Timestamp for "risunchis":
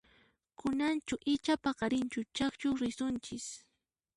2.85-3.47